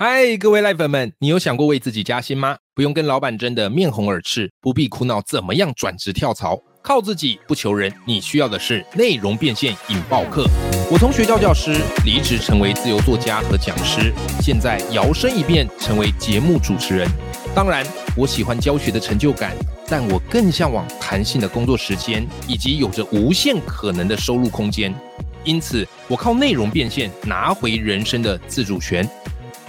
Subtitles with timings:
[0.00, 2.56] 嗨，各位赖粉们，你有想过为自己加薪吗？
[2.72, 7.92] 不用跟老板争得面红耳赤，不必苦恼怎么样转职跳槽，靠自己不求人。
[8.06, 10.46] 你需要的是内容变现引爆课。
[10.88, 17.08] 我从学校教师离职成为自由作家和讲师，现在摇身一变成为节目主持人。
[17.52, 17.84] 当然，
[18.16, 19.56] 我喜欢教学的成就感，
[19.88, 24.94] 但我更向往弹性的工作时间以及有着无限可能的收入空间。
[25.42, 29.04] 因此，我靠内容变现拿回人生的自主权。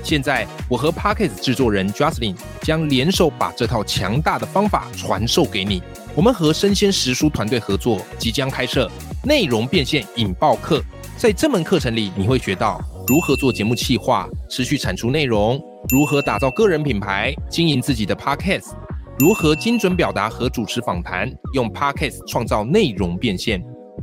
[0.04, 5.82] 现在，我和 Pockets 制作人 Jocelyn 将联手把这套强大的方法传授给你。
[6.16, 8.90] 我们和生鲜食书团队合作，即将开设
[9.24, 10.84] 内容变现引爆课。
[11.18, 18.72] 在这门课程里，你会学到如何做节目企划、持续产出内容，如何打造个人品牌、经营自己的 Pockets，
[19.18, 23.62] 如何精准表达和主持访谈，用 Pockets 创造内容变现。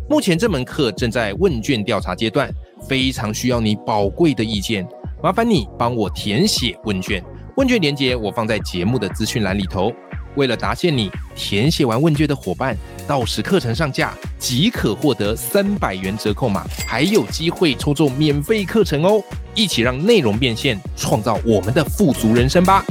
[0.09, 2.49] 目前这门课正在问卷调查阶段，
[2.87, 4.87] 非常需要你宝贵的意见。
[5.23, 7.25] 麻烦你帮我填写问卷，
[7.57, 9.91] 问卷连接我放在节目的资讯栏里头。
[10.35, 12.77] 为了答谢你，填写完问卷的伙伴，
[13.09, 19.23] 到时课程上架即可获得三百元折扣码，还有机会抽中免费课程哦！
[19.55, 22.85] 一起让内容变现，创造我们的富足人生吧！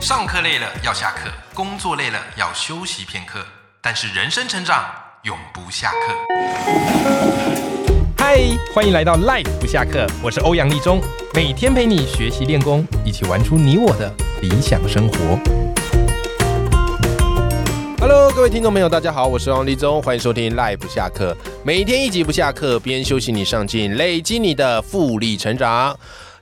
[0.00, 3.44] 上课累了要下课，工作累了要休息片刻，
[3.80, 4.84] 但是人生成长
[5.24, 7.65] 永不下课。
[8.28, 8.40] 嗨，
[8.74, 11.00] 欢迎来到 Life 不下课，我是欧阳立中，
[11.32, 15.38] 每天陪你学习练功，一起玩出你我的理想生活。
[18.00, 25.96] Hello，各位听众朋友，大家好，我是欧阳立中，欢迎收听 Life 不下课，每天一集不下课，边休息你上进，累积你的复利成长。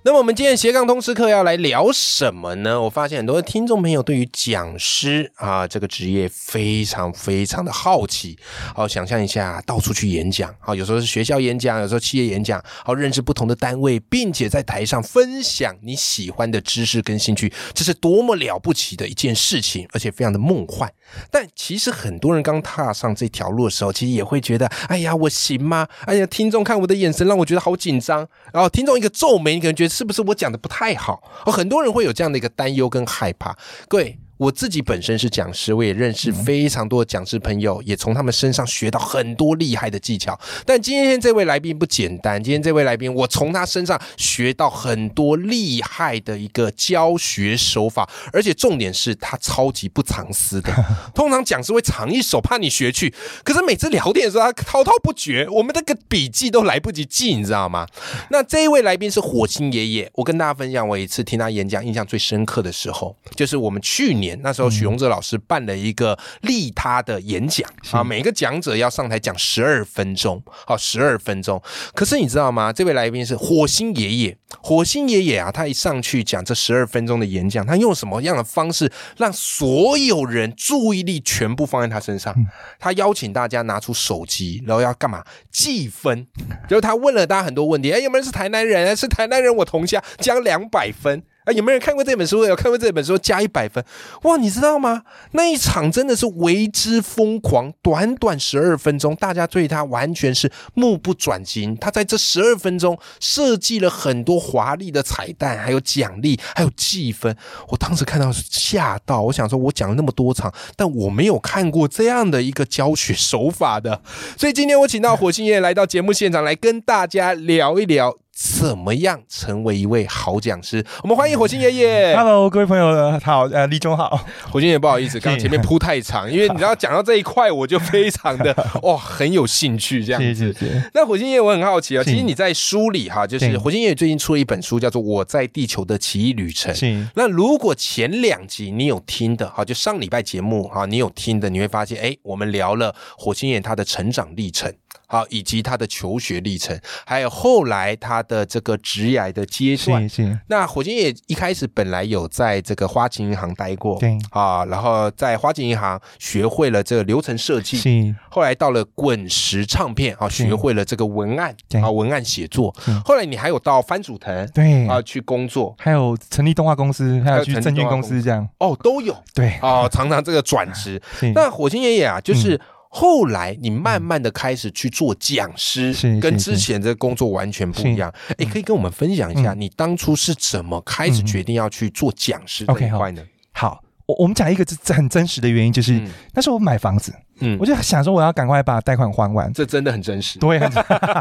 [0.06, 2.78] 那么我们今天斜杠通识课要来聊什么呢？
[2.82, 8.38] 我发现很多听众朋友对于讲师啊这个职业非常非常的好奇。
[8.74, 20.92] 好，想象一下，到处去演讲，好，有时候是学校演讲，有时候企业演讲，好，认识不同的单位，并且在台上分享你喜欢的知识跟兴趣，这是多么了不起的一件事情，而且非常的梦幻。
[21.30, 25.88] 但其实很多人刚踏上这条路的时候，其实也会觉得，哎呀，我行吗？
[26.04, 28.28] 哎呀，听众看我的眼神让我觉得好紧张。
[28.52, 29.93] 然后听众一个皱眉，你可能觉得。
[29.94, 31.22] 是不是我讲的不太好？
[31.46, 33.56] 哦，很多人会有这样的一个担忧跟害怕。
[33.88, 34.18] 各位。
[34.36, 40.38] 我自己本身是讲师，我也认识非常多的讲师朋友，也从他们身上学到很多厉害的技巧。
[40.66, 50.72] 但今天这位来宾不简单，今天这位来宾，我从他身上学到很多厉害的一个教学手法，而且重点是他超级不藏私的。
[51.14, 53.14] 通常讲师会藏一手，怕你学去，
[53.44, 57.86] 可是每次聊天的时候，他滔滔不绝，我们那个笔记都来不及记，你知道吗？
[58.30, 64.24] 那这一位来宾是火星爷爷，我跟大家分享，我一次听他演讲，印象最深刻的时候，就是我们去年。
[64.42, 71.60] 那时候许荣哲老师办了一个利他的演讲啊，每个讲者要上台讲十二分钟，好，十二分钟。
[71.94, 72.72] 可是你知道吗？
[72.72, 82.34] 这位来宾是火星爷爷，火星爷爷啊，他一上去讲这十二分钟的演讲，他用什么样的方式让所有人注意力全部放在他身上？
[82.78, 85.24] 他邀请大家拿出手机，然后要干嘛？
[85.50, 86.26] 计分。
[86.68, 88.96] 就是他问了大家很多问题，哎，有没有人是台南人？
[88.96, 91.22] 是台南人，我同乡，将两百分。
[91.44, 92.44] 啊，有没有人看过这本书？
[92.44, 93.84] 有看过这本书，加一百分。
[94.22, 95.02] 哇，你知道吗？
[95.32, 101.76] 那一场真的是为之疯狂，短短十二分钟，大家对他完全是目不转睛。
[101.76, 107.36] 他在这十二分钟设计了很多华丽的彩蛋，还有奖励，还有计分。
[107.68, 114.00] 我当时看到吓到，我想说，我讲了那么多场，但我没有看过这样的一个教学手法的。
[114.38, 118.23] 所以今天我请到火星爷来到节目现场，来跟大家聊一聊。
[118.34, 120.84] 怎么样成为一位好讲师？
[121.02, 122.16] 我们欢迎火星爷爷。
[122.16, 124.26] Hello，各位朋友好，呃，李总好。
[124.50, 128.52] 火星爷不好意思，刚刚前面铺太长，因为你知道讲到这一块，我就非常的
[128.82, 130.52] 哇很有兴趣这样子。
[130.94, 136.74] 那火星爷，我很好奇啊，其实你在书里哈，就是火星爷最近出了一本书，叫做《我在地球的奇异旅程》。
[137.14, 144.74] 那如果前两集你有听的哈，就上礼拜节目哈，你有听的，你会发现，哎，我们聊了火星爷他的成长历程。
[145.06, 150.08] 好，以及他的求学历程，还有后来他的这个职业的阶段。
[150.48, 157.76] 那火星也一开始本来有在这个花旗银行待过，对啊，然后在花旗银行学会了这个流程设计。
[157.76, 162.74] 是，后来到了滚石唱片啊，学会了这个文案啊，文案写作。
[163.04, 168.48] 后来你还有到番薯藤对啊去工作，还有成立动画公司，还有去证券公司这样。
[168.58, 171.00] 哦，都有对哦，常常这个转职。
[171.34, 172.60] 那火星爷爷啊，就是。
[172.96, 178.12] 后来你慢慢的开始去做讲师，跟之前的工作完全不一样。
[178.38, 183.20] 哎，可以跟我们分享一下，你当初是怎么开始决定要去做讲师这一块呢？
[183.50, 184.64] 好，我我们讲一个
[184.94, 186.00] 很真实的原因，就是
[186.34, 190.38] 那时候我买房子，嗯，我就想说我要赶快把贷款还完，这真的很真实。
[190.38, 190.60] 对，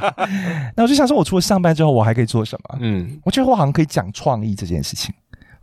[0.78, 2.78] 那我就想说，我除了上班之后，我还可以做什么？
[2.82, 5.12] 嗯，我觉得我好像可以讲创意这件事情。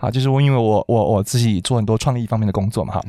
[0.01, 3.03] 好，就是我因为我我我自己做很多创意方面的工作嘛，哈，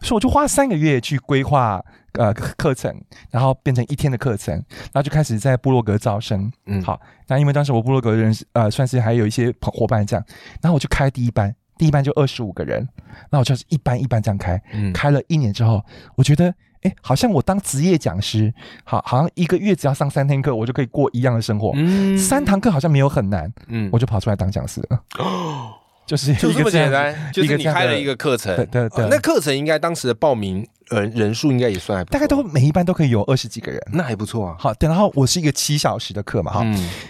[0.00, 2.94] 所以我就花三个月去规划呃课程，
[3.32, 6.48] 然后变成一天的课程，然后就开始在部落格招生。
[6.66, 10.24] 嗯，好，那因为当时我部落格的人呃算是还有一些伙伴这样，
[10.62, 12.88] 然后我就开第一班，第一班就二十五个人，
[13.28, 15.84] 那我就是一班一班这样开，嗯开了一年之后，
[16.14, 18.54] 我觉得哎，好像我当职业讲师，
[18.84, 21.72] 好，好像一个月只要上三天课，我就可以过一样的生活。
[21.74, 25.02] 嗯，三堂课好像没有很难，嗯，我就跑出来当讲师了。
[25.18, 25.74] 哦。
[26.06, 30.66] 就是就这么简单，就是你开了一个课程，对对，那课程应该当时的报名。
[30.90, 34.56] 呃，人数应该也算，大概都每一班都可以有二十几个人，那还不错啊。
[34.58, 36.64] 好，然后我是一个七小时的课嘛，哈，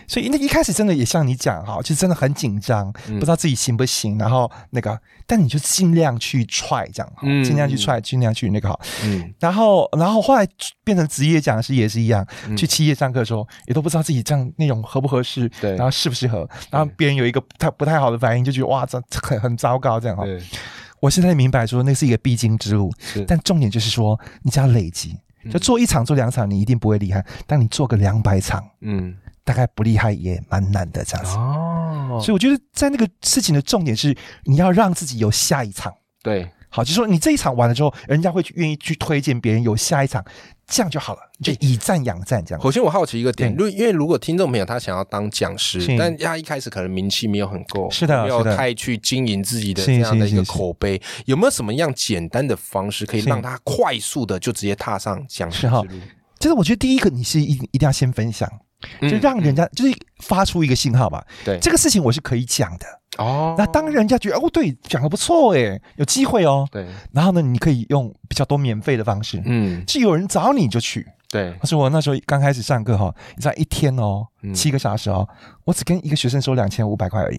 [0.08, 4.16] 所以那一开始真的也像你讲哈，就真的很紧张，不知道自己行不行。
[4.16, 7.12] 然后那个，但你就尽量去踹这样，
[7.44, 8.80] 尽量去踹，尽量去那个哈。
[9.04, 10.48] 嗯，然后，然后后来
[10.82, 12.26] 变成职业讲师也是一样，
[12.56, 20.24] 去企业上课的时候，也都不知道自己这样内容合不合适，对，然后适不适合，然后别人有一个太不太好的反应，就觉得哇，这很很糟糕这样哈。
[21.00, 22.92] 我现在明白说那是一个必经之路，
[23.26, 25.16] 但重点就是说，你只要累积，
[25.50, 27.24] 就做一场做两场，你一定不会厉害。
[27.46, 29.14] 但你做个两百场，嗯，
[29.44, 31.36] 大概不厉害也蛮难的这样子。
[31.36, 35.94] 哦，所以我觉得在那个事情的重点是，你要让自己有下一场。
[36.22, 36.50] 对。
[36.76, 40.22] 好，就是说你这一场完了之后，人家会去愿意去推荐别人有下一场，
[40.66, 42.62] 这样就好了，就以战养战这样。
[42.62, 55.86] 首先，我好奇一个点，如因为如果听众朋友他想要当讲师，但他一开始可能名气没有很够，是的，没有太去经营自己的这样的一个口碑，有没有什么样简单的方式可以让他快速的就直接踏上讲师之路？
[56.38, 58.46] 就是我觉得第一个，你是一一定要先分享。
[59.00, 62.86] 就让人家就是发出一个信号吧，对这个事情我是可以讲的
[63.18, 63.54] 哦。
[63.56, 66.66] 那当人家觉得哦，对，讲的不错哎，有机会哦。
[66.70, 71.06] 对，然后呢，你可以用比较多免费的方式，嗯，是有人找你就去。
[71.28, 75.28] 对，可是我那时候刚开始上课哈，你知道一天哦，七个小时哦，
[75.64, 77.38] 我只跟一个学生收两千五百块而已。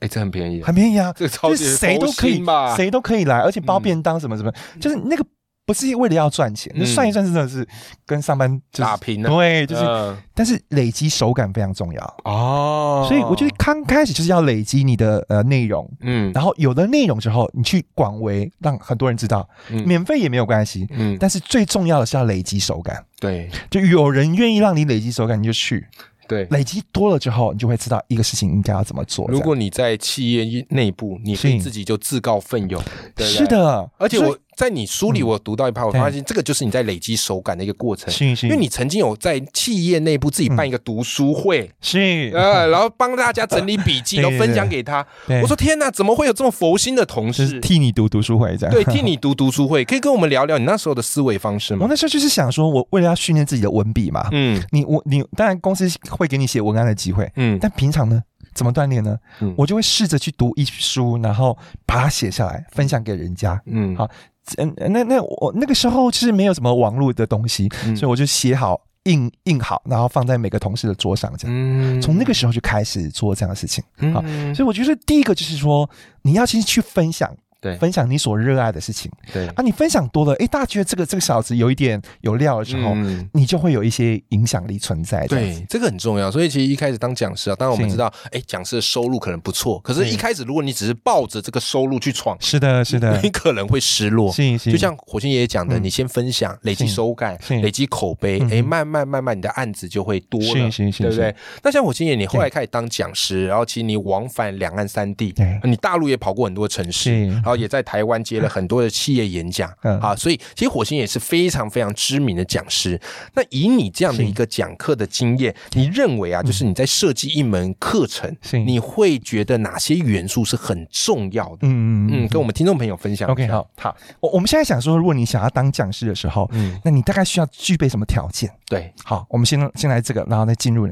[0.00, 2.44] 哎，这很便宜，很便宜啊，这超级谁都可以，
[2.76, 5.24] 谁都可以来，而且包便当什么什么，就是那个。
[5.70, 7.66] 不是为了要赚钱，就算一算真的是
[8.04, 9.22] 跟上班打拼。
[9.22, 13.06] 对，就是，但是累积手感非常重要哦。
[13.08, 23.04] 所以我觉得刚开始就是要累积你的呃内容，嗯，然后有了内容之后，你去广为让很多人知道，免费也没有关系，嗯，但是最重要的是要累积手感。
[23.20, 25.86] 对，就有人愿意让你累积手感，你就去。
[26.28, 29.26] 对，累积多了之后，你就会知道一个事情应该要怎么做。
[29.28, 32.80] 如果你在企业内部，你可以自己就自告奋勇。
[33.18, 34.38] 是的，而且我。
[34.60, 38.12] 在你书里，我读到一趴，我发现这个就是你在累积手感的一个过程。
[38.12, 45.06] 是是，因为你曾经有在企业内部自己办一个读书会，是呃，然后帮大家整理笔记， 然后分享给他。
[45.42, 48.54] 我说天哪，怎么会有这么佛心的同事替你读读书会？
[48.58, 51.78] 这样对，替你读读书会，可以跟我们聊聊你那时候的思维方式吗？
[51.84, 58.22] 我那时候就是想说，我为了要训练自己的文笔嘛，嗯，你我你当然公司会给你写文案的机会，嗯，但平常呢？
[58.52, 59.16] 怎么锻炼呢？
[59.40, 63.58] 嗯我就会试着去读一书，然后把它写下来，分享给人家。
[63.66, 64.10] 嗯，好，
[64.58, 72.02] 嗯，那那我那个时候其实没有什么网络的东西，所以我就写好、印印好，然后放在每个同事的桌上，这样。
[72.02, 73.82] 从那个时候就开始做这样的事情。
[74.12, 74.22] 好，
[74.54, 75.88] 所以我觉得第一个就是说，
[76.22, 77.30] 你要先去分享。
[77.60, 79.10] 对，分享你所热爱的事情。
[79.32, 79.46] 对。
[79.48, 82.94] 啊，你分享多了，哎，大家觉得这个这个小子有一点有料的时候，
[83.32, 85.26] 你就会有一些影响力存在。
[85.26, 86.30] 对，这个很重要。
[86.30, 94.32] 所以其实一开始当讲师啊，当然我们知道，哎，讲师的收入可能不错，可是一开始如果你只是抱着这个收入去闯，是的，是的，你 可能会失落。
[94.32, 101.34] 就像火星爷爷讲的，你先分享，累积手感，累积口碑，哎，慢慢慢慢，你的案子就会多了，对不对？
[101.62, 108.20] 那像火星爷，你后来开始当讲师，然后其实你往返两岸三地，你大陆也跑过很多城市，然后也在台湾。
[108.30, 109.68] 接了很多的企业演讲
[110.00, 113.00] 啊，所以其实火星也是非常非常知名的讲师。
[113.34, 121.60] 那以你这样的一个讲课的经验，你认为啊，就是你在设计一门课程，你会觉得哪些元素是很重要的？
[121.62, 123.28] 嗯嗯嗯，跟我们听众朋友分享。
[123.28, 128.48] OK，好，好，我我们现在想说，如果你想要当讲师的时候，嗯，那你大概需要具备什么条件？
[128.66, 130.86] 对，好，我们先先来这个，然后再进入。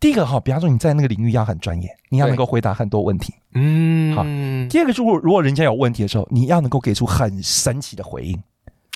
[0.00, 3.34] 第一个哈，比方说你在那个领域要很专业，你要能够回答很多问题。
[3.54, 4.22] 嗯，好。
[4.70, 8.40] 第二个，如果如果人家有问题的时候，你要能够给出很神奇的回应。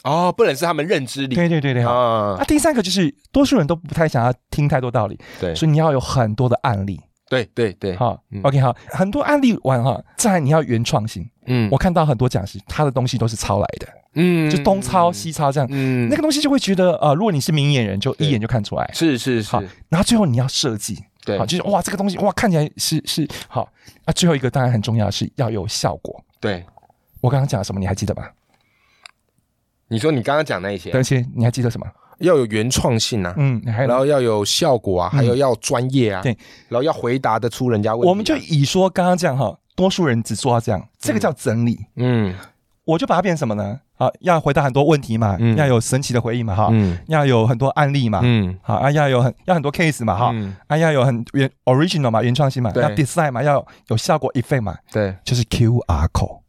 [0.04, 1.34] 哦，不能是他们认知里。
[1.34, 1.82] 对对对对。
[1.84, 2.36] 啊。
[2.38, 5.18] 那第三个就是，多数人都不太想要听太多道理。
[5.40, 5.54] 对。
[5.54, 7.00] 所以你要有很多的案例。
[7.28, 7.96] 对对对。
[7.96, 11.28] 好，OK，好，很多案例完哈，再你要原创性。
[11.46, 11.68] 嗯。
[11.72, 13.88] 我看到很多讲师，他的东西都是抄来的。
[14.14, 14.50] 嗯。
[14.50, 15.68] 就东抄西抄这样。
[15.70, 16.08] 嗯。
[16.08, 18.90] 那个东西就会觉得，呃，如果你是明眼人，就一眼就看出来。
[18.94, 19.50] 是是是。
[19.50, 20.98] 好，然后最后你要设计。
[21.24, 23.68] 对，好，就是哇，这个东西哇，看起来是是好。
[24.04, 26.20] 那最后一个当然很重要的是要有效果。
[26.40, 26.64] 对，
[27.20, 28.24] 我刚刚讲什么你还记得吗？
[29.86, 31.86] 你说你刚刚讲那些，而且你还记得什么？
[32.18, 36.36] 要有原创性啊，嗯，然后要有效果啊，还有要专业啊，对，
[36.68, 38.08] 然后要回答得出人家问题。
[38.08, 41.78] 我们就以说刚刚这样哈，多数人只做到这样，这个叫整理。
[41.96, 42.34] 嗯，
[42.84, 43.80] 我就把它变成什么呢？
[44.06, 46.68] 啊，要回答很多问题嘛，要有神奇的回应嘛，哈，
[47.08, 50.26] 要有很多案例嘛，嗯，好啊，要有很要很多 case 嘛，哈，
[50.66, 56.41] 啊，要有很原 original 嘛，原创性嘛，要 design 嘛，要有效果 effect 嘛，对，就是 QR code。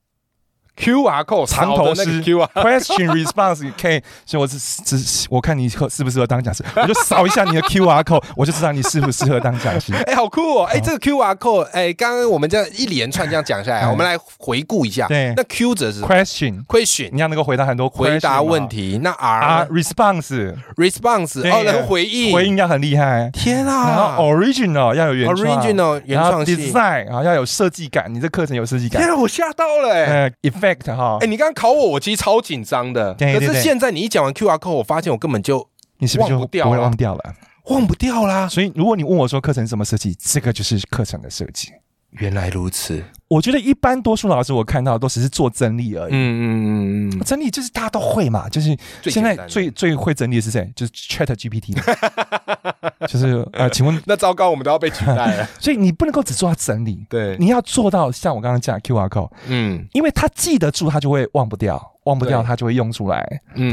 [0.75, 9.93] Q R code 长头诗 Q R question response K，所以我是只我看你适适不适合当讲师，我就扫一下你的 Q R code，我就知道你适不适合当讲师。
[10.07, 10.65] 哎，好酷哦！
[10.65, 15.07] 哎，这个 Q R code，哎，刚刚我们这样一连串这样讲下来，我们来回顾一下。
[15.07, 18.99] 对，那 Q 则是 question，question，你要能够回答很多回答问题。
[19.03, 23.29] 那 R response，response，哦，能回应，回应要很厉害。
[23.31, 23.89] 天啊！
[23.89, 29.01] 然后 original 要有原创，original 原创性，design 啊要有设计感，你这课程有设计感。
[29.01, 30.31] 天啊，我吓到了哎
[30.63, 33.13] ！effect 哈，哎，你刚刚考我，我其实超紧张的。
[33.15, 35.67] 可是现在你一讲完 Q R code，我发现我根本就
[35.97, 37.35] 你是不是就不会忘掉了？
[37.65, 38.47] 忘不掉啦。
[38.47, 41.69] 所以如果你问我说课程怎么设计，这个就是课程的设计。
[42.19, 46.11] 原来如此，我觉得一般多数老师我看到都只是做整理而已。
[46.13, 50.71] 嗯嗯嗯嗯，整理就是大家都会嘛，就是现在最最会整理的是谁？
[50.75, 51.75] 就是 Chat GPT。
[53.07, 55.49] 就是呃，请问 那糟糕，我们都要被取代了。
[55.59, 61.92] 所以你不能够只做到整理，对，你要做到像我刚刚讲 Q R code，嗯，因为他记得住，他就会忘不掉。
[62.05, 63.25] 忘不掉，他就会用出来，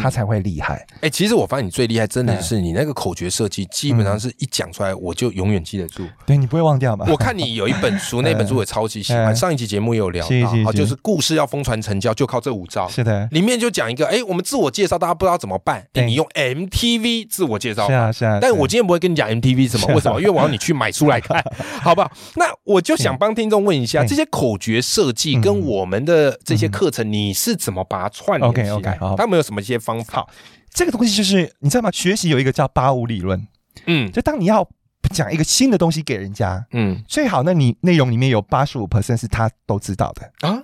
[0.02, 0.86] 他才会厉害。
[1.00, 6.06] 哎，其实我发现你最厉害，真的是你那个口诀设计，基本上是一讲出来，我就永远记得住。
[6.26, 7.06] 对你不会忘掉吧？
[7.08, 9.34] 我看你有一本书， 那本书我超级喜欢。
[9.34, 10.26] 上一集节目也有聊
[10.64, 12.88] 到，就是故事要疯传成交，就靠这五招。
[12.88, 15.86] 是的，里面就讲一个，哎，我们自我介绍，大家不知道怎么办？
[15.94, 17.86] 你用 MTV 自我介绍。
[17.86, 18.38] 是啊，是啊。
[18.40, 20.20] 但我今天不会跟你讲 MTV 什么，为什么？
[20.20, 21.42] 因为我要你去买书来看，
[21.82, 22.10] 好不好？
[22.36, 28.98] 那我就想帮听众问一下，这些口诀设计跟我们的这些课程，你是怎么把它串联起来？
[29.16, 30.26] 他们有什么一些方法？
[30.72, 31.90] 这个东西就是你知道吗？
[31.92, 33.46] 学习有一个叫八五理论，
[33.86, 34.66] 嗯，就当你要
[35.12, 40.48] 讲一个新的东西给人家，嗯，最好那你内容里面有八十五 percent 是他都知道的。
[40.48, 40.62] 啊，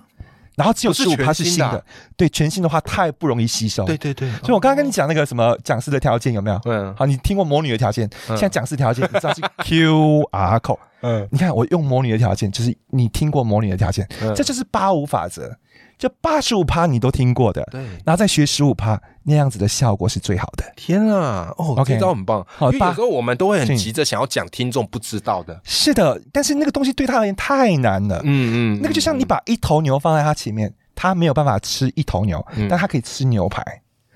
[0.55, 1.83] 然后只有十五它是新的，
[2.15, 3.83] 对，全新的话太不容易吸收。
[3.85, 6.61] 对对对，所以我刚刚跟你讲那个什么讲师的条件有没有？
[6.65, 15.57] 嗯，好，你听过魔女的条件，现在讲师条件你知道是 Q R code，嗯，你看我用模拟的条件，就是你听过模拟的条件，这就是八五法则。
[15.97, 20.63] 就八十五趴你都听过的，对，然后再学十五趴，那样子的效果是最好的。
[20.75, 22.45] 天啊，哦，这招很棒。
[22.61, 25.59] 因为有时候我们都会很急着想要讲听众不知道的。
[25.63, 28.21] 是的，但是那个东西对他而言太难了。
[28.25, 33.63] 嗯嗯，那个就像你把一头牛放在他前面，他没有办法吃一头牛，但他可以吃牛排。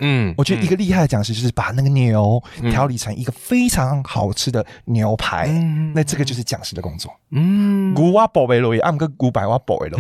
[0.01, 5.47] 嗯，我觉得一个厉害的讲师就是把那个牛调理成一个非常好吃的牛排，
[5.95, 7.13] 那这个就是讲师的工作。
[7.33, 9.99] 嗯，古瓦宝贝罗也按个古百瓦宝贝罗，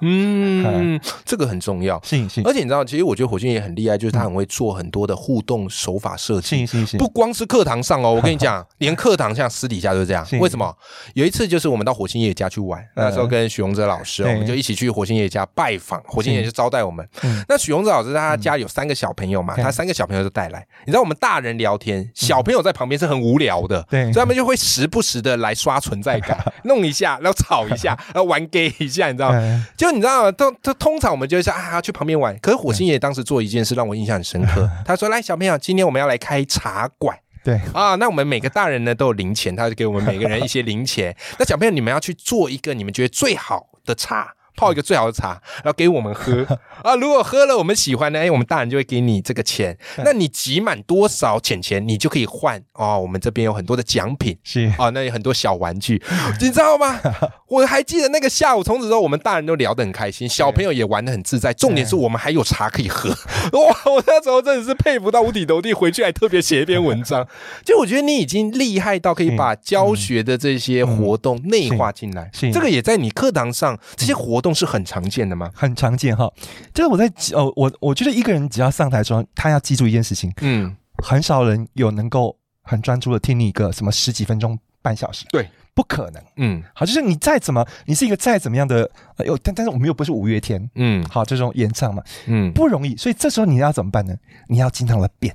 [0.00, 2.00] 嗯，这个很重要。
[2.02, 6.64] 是是，而且你知道，其实我觉得火星也很厉害，就是他很会做很多的互动手法设计。
[6.64, 10.26] 是是是，不光是课堂上哦， 我跟你讲，连课堂像私底下都是这样。
[10.40, 10.74] 为什么？
[11.14, 17.06] 有一次就是我们到火星爷爷家去玩，那时候跟许荣哲老师，我们就一起去火星爷爷家拜访，火星爷爷就招待我们。
[17.48, 20.66] 那许荣哲老师他家有三个小朋友嘛，他三个小朋友都带来。
[20.86, 26.38] 你知道我们大人聊天，小朋友在旁边是很无聊的，对，所以他们就会时不时的来刷存在感。
[26.64, 29.66] 弄一下，然后吵一下，然 后玩 gay 一下，你知道吗？
[29.76, 30.32] 就你知道吗？
[30.32, 32.36] 通通通常我们就是啊，去旁边玩。
[32.40, 34.68] 可是火星爷当时做一件事让我印象很深刻。
[34.84, 41.14] 他说：“来，小朋友，今天我们要来开茶馆。”对啊，那我们每个大人呢都有零钱，他就给我们每个人一些零钱。
[41.38, 44.32] 那小朋友，你们要去做一个你们觉得最好的茶。
[44.56, 46.46] 泡一个最好的茶，然后给我们喝
[46.82, 46.94] 啊！
[46.96, 49.76] 如果喝了我们喜欢的，哎，我们大人就会给你这个钱。
[50.04, 52.98] 那你集满多少钱钱，你就可以换哦。
[53.00, 56.00] 我们这边有很多的奖品，是啊，那有很多小玩具，
[56.40, 57.00] 你知道吗？
[57.48, 61.52] 我还记得那个下午，从此之后我们大人都聊得很开心，小朋友也玩得很自在。
[61.52, 63.10] 重点是我们还有茶可以喝，
[63.58, 63.76] 哇！
[63.86, 67.26] 我那时候真的是佩服到五体投地，回去还特别写一篇文章。
[67.64, 74.43] 就我觉得你已经厉害到可以把教学的这些活动内化进来，这个也在你课堂上这些活。
[74.44, 75.50] 动是很常见的吗？
[75.54, 76.30] 很常见哈，
[76.74, 88.90] 就是我在哦，我我觉得一个人只要上台说，他要记住一件事情，嗯，很少人有能够很专注的听你一个什么十几分钟、半小时，对，不可能，嗯，好，就是你再怎么，你是一个再怎么样的，
[89.24, 94.14] 有但但是我们又不是五月天，嗯，好，这种演唱嘛，嗯，不容易，所以这时候你要怎么办呢？
[94.48, 95.34] 你要经常的变。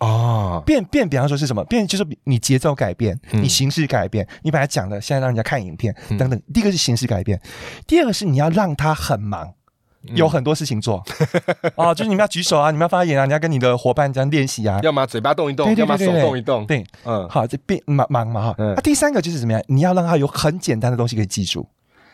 [0.00, 1.86] 哦，变变，比方说是什么变？
[1.86, 6.42] 就是你节奏改变，你形式改变，你把它讲的现在让人家看影片等等。
[6.52, 7.38] 第一个是形式改变，
[7.86, 9.52] 第二个是你要让他很忙，
[10.14, 11.04] 有很多事情做。
[11.76, 16.64] 哦，就是你们要举手啊，你们要发言啊，你要跟你的伙伴这样练习啊，要么嘴巴动一动，要么手动一动。
[16.66, 18.54] 对，嗯，好，这变忙忙嘛哈。
[18.56, 19.62] 那第三个就是怎么样？
[19.68, 21.68] 你要让他有很简单的东西可以记住，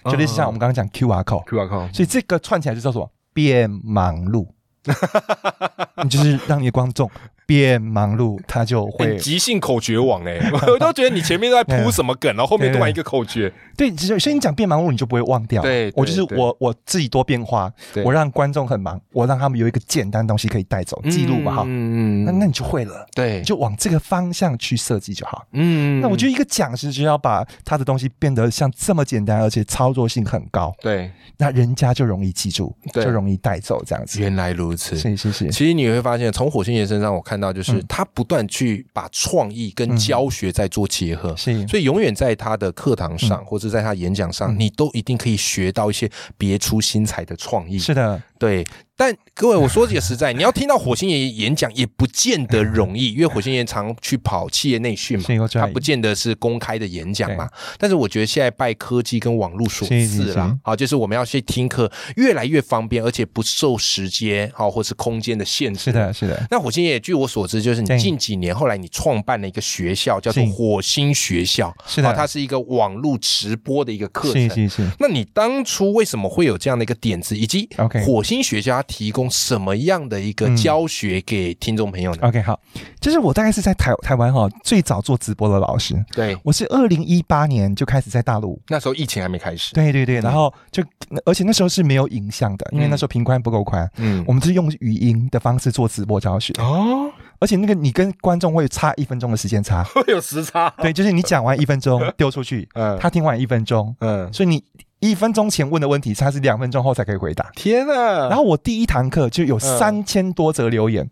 [0.07, 1.95] 就类似像我们刚刚讲 Q R code，Q R code。
[1.95, 4.49] 所以这个串起来就叫做变忙碌。
[6.03, 7.09] 你就是让你的观众。
[7.47, 10.37] 变忙碌，他就会即兴口诀王哎，
[10.69, 13.53] 我都觉得你前面都在 铺什么梗，然后后面突然一个口诀。
[13.77, 15.63] 对，所以你讲变忙碌，你就不会忘掉。
[15.63, 17.73] 对，我就是我我自己多变化，
[18.05, 21.63] 我让观众很忙，我让他们有一个简单东西可以带走记录嘛哈。
[21.67, 23.07] 嗯嗯，那那你就会了。
[23.15, 25.47] 对，就往这个方向去设计就好。
[25.53, 30.75] 嗯，那我觉得一个讲师就要把他的东西变得像这么简单，而且操作性很高。
[30.81, 34.21] 对，那人家就容易记住，就容易带走这样子。
[34.21, 35.49] 原来如此，谢谢谢。
[35.49, 37.36] 其实你会发现，从火星爷身上我看。
[37.37, 47.79] 看到就是他不断去把创意跟教学在做结合，是，所以永远在他的课堂上或者在他演讲上，你都一定可以学到一些别出心裁的创意。
[47.79, 48.67] 是的，对。
[48.97, 57.47] 但各位，我说句实在，你要听到火星爷爷演讲也不见得容易，因为火星爷常去跑企业内训嘛，他不见得是公开的演讲嘛。
[57.77, 65.81] 但是我觉得现在拜科技跟网络所赐啦，好，就是我们要去听课越来越方便，而且不受时间好或是空间的限制。
[65.81, 66.47] 是的，是的。
[66.51, 74.49] 那火星爷爷据我所知，就是你近几年后来你创办了一个学校，叫做火星学校，是的，它是一个网络直播的一个课程。
[74.49, 74.91] 是是是。
[74.99, 77.69] 那你当初为什么会有这样的一个点子，以及
[78.07, 78.83] 火星学校？
[78.87, 82.59] 提供什么样的一个教学给听众朋友呢？OK，好，
[83.01, 85.95] 就是我大概是在台台湾哈最早做直播的老师。
[86.13, 89.75] 对，我是二零一八年就开始在大陆，那时候疫情还没开始。
[89.75, 90.83] 对对对，然后就
[91.25, 93.89] 而且那时候是没有影像的，因为那时候频宽不够宽。
[93.97, 100.73] 嗯，我们是用语音的方式做直播教学哦，而且那个你跟观众会差一分钟的时间差，会 有时差。
[100.79, 104.63] 对，就是你讲完一分钟 丢出去，嗯，他听完一分钟，嗯，所以你。
[105.11, 107.51] 一分钟前问的问题，他是两分钟后才可以回答。
[107.55, 108.29] 天啊！
[108.29, 111.09] 然后我第一堂课就有三千多则留言，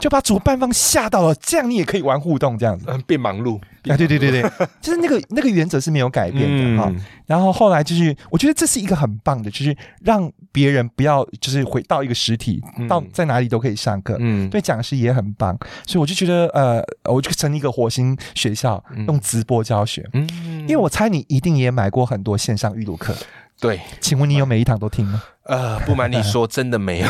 [0.00, 1.34] 就把主办方吓到了。
[1.36, 3.58] 这样你也可以玩互动，这样子变忙碌。
[3.88, 4.42] 啊，对对对对，
[4.82, 6.92] 就是那个那个原则是没有改变的哈。
[7.24, 14.16] 然后后来就是，我觉得这是一个很棒的，就是让别人不要就是回到一个实体，到在哪里都可以上课。
[14.18, 15.54] 嗯，对，讲师也很棒，
[15.86, 16.82] 所以我就觉得呃，
[17.12, 20.08] 我就成立一个火星学校，用直播教学。
[20.14, 20.26] 嗯，
[20.60, 23.14] 因为我猜你一定也买过很多线上预录课。
[23.60, 25.22] 对，请问你有每一堂都听吗？
[25.46, 27.08] 呃，不瞒你说，真的没有。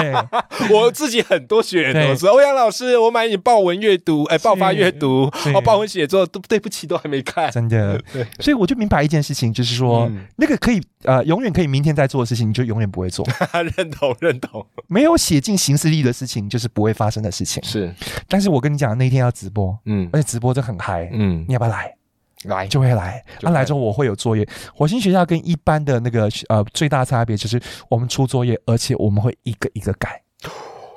[0.70, 7.50] 我自己很多学员都说，欧阳老师，我买你报文阅读，哎，爆发阅读，哦，报文写作，都对不起，都还没看。
[7.50, 8.00] 真的，
[8.40, 13.26] 所以我就明白一件事情，就是说，那个可以呃，永远可以明天再做的事情，你就永远不会做。
[13.76, 14.66] 认同，认同。
[14.86, 17.62] 没有写进行事历的事情，就是不会发生的事情。
[17.64, 17.92] 是，
[18.28, 21.94] 但是我跟你讲，那天要直播，嗯，而且直播真很嗨，嗯，你要不要来？
[22.44, 22.66] 来。
[22.66, 23.64] 就会来，他来。
[23.64, 24.46] 之后我会有作业。
[24.74, 30.20] 火星学校跟一般的那个呃最大差别就是我们出作业，而且我们会一个一个改，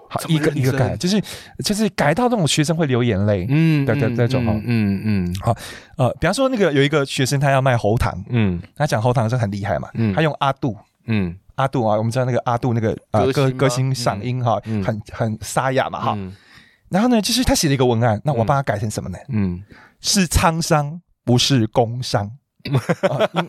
[0.10, 1.22] 好一个一个改，就是
[1.64, 5.56] 就是改到那种学生会流眼泪，嗯，的的那种哈，嗯嗯，好
[5.98, 16.18] 呃，比方说那个有一个学生他要卖喉糖，嗯，他讲喉糖是很厉害嘛，嗯，他用阿杜，嗯，阿杜啊，我们知道那个阿杜那个呃歌歌星嗓音哈，很很沙哑嘛哈，
[16.90, 19.18] 然后呢，就是他写了一个文案，那我帮他改成什么呢？
[19.30, 19.62] 嗯，
[20.02, 21.02] 是沧桑。
[21.26, 22.32] 不是 工伤，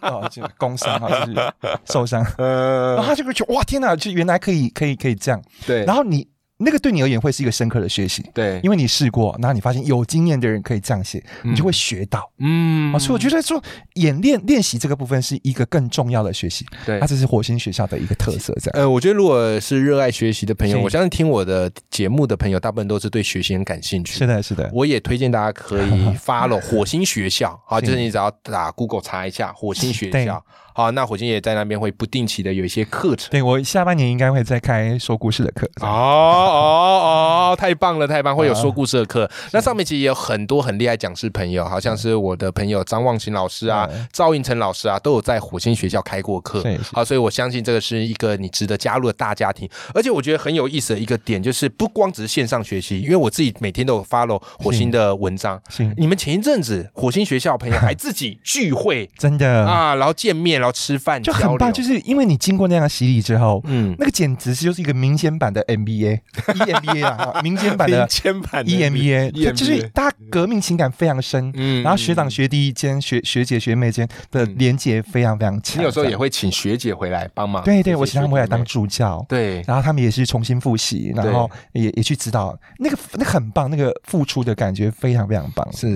[0.00, 1.52] 啊，就工伤啊，就是
[1.84, 6.26] 受伤，然后他就会觉得哇，天哪，就原来可以，可以，可以这样，对，然后你。
[6.58, 13.62] 那个对你而言会是一个深刻的学习，对，因为你试过，然后你发现有经验的人可以这样写，你就会学到，嗯，所以我觉得说
[13.94, 18.80] 演练练习这个部分是一个更重要的学习，对，那这是火星学校的一个特色，这样。
[18.80, 24.70] 呃，我觉得如果是热爱学习的朋友，我相信听我的节目的朋友，大部分都是对学习很感兴趣，是的，是的。
[24.72, 30.42] 我也推荐大家可以 发了火星学校，好，就是你只要打 Google 查一下火星学校。
[30.76, 33.30] 好，那火星也在那边会不定期的有一些课程。
[33.30, 35.66] 对我下半年应该会再开说故事的课。
[35.80, 38.36] 哦哦哦，太棒了，太棒！
[38.36, 39.26] 会有说故事的课。
[39.52, 46.62] 那上面其实也有很多很厉害讲师朋友，好像是我的朋友张望琴老师啊、赵应成老师啊，都有在火星学校开过课。
[46.92, 49.66] 好，所以我相信这个是一个你值得加入的大家庭。
[49.94, 55.58] 而且我觉得很有意思的一个点就是，不光只是线上学习，因为我自己每天都有 follow 火星的文章。
[55.96, 60.60] 你们前一阵子火星学校朋友还自己聚会， 真的啊，然后见面。
[60.65, 75.80] 然后吃饭就很棒，就是因为你经过那样的洗礼之后，嗯，那个简直是就是一个民间版的 MBA，EMBA 啊， 民间版的 EMBA，就是大家革命情感非常深，嗯，然后学长学弟间、学学姐学妹间的连接非常非常强。
[75.80, 85.66] 你有时候也会请学姐回来帮忙，对对，我请他们回来当助教，对，然后他们也是重新复习，然后也也去指导，那个那很棒，那个付出的感觉非常非常棒。
[85.72, 85.86] 是，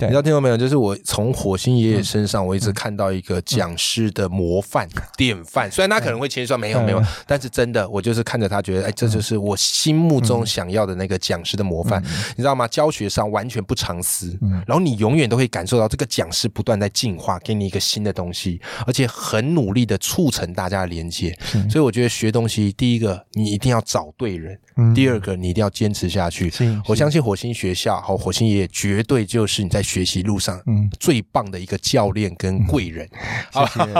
[0.00, 0.56] 你知道听到没有？
[0.56, 4.19] 就是我从火星爷爷身上，我一直看到一个讲师的。
[4.20, 5.70] 的模范 典范。
[5.70, 12.02] 虽然他可能会谦说没有没有，但是真的，我就是看着他觉得，哎，这就是我心目中想要的那个讲师的模范。
[12.02, 12.68] 你知道吗？
[12.68, 21.36] 教学上完全不藏私，然后你永远都会感受到这个讲师不断在进化，给你一个新的东西，而且很努力的促成大家的连接。
[21.68, 24.58] 所以我觉得学东西，第一个你一定要找对人。
[24.94, 26.50] 第二个，你一定要坚持下去。
[26.86, 30.58] 我相信火星学校和火星爷爷绝对就是你在学习路上
[30.98, 33.06] 最棒的一个教练跟贵人。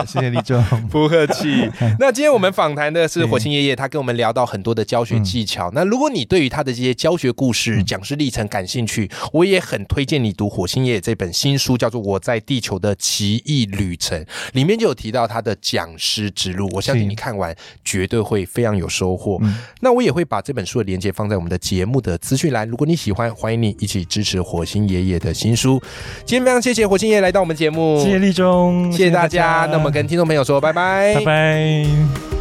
[0.06, 1.70] 谢谢，谢谢李总，不客气。
[1.98, 5.70] 那今天我们访谈的是火星爷爷，他跟我们聊到很多的教学技巧。
[5.74, 14.18] 那如果你对于他的这些教学故事、讲师历程感兴趣，我也很推荐你读火星爷爷这本新书，叫做《我在地球的奇异旅程》，
[14.54, 16.70] 里面就有提到他的讲师之路。
[16.72, 19.38] 我相信你看完绝对会非常有收获。
[19.80, 20.64] 那我也会把这本。
[20.70, 22.68] 书的连接放在我们的节目的资讯栏。
[22.68, 25.82] 如果你喜欢，欢迎你一起支持火星爷爷的新书。
[26.24, 29.66] 今天非常谢谢火星爷爷来到我们节目，谢谢立中，谢谢大家。
[29.72, 32.39] 那么跟听众朋友说拜拜，拜拜。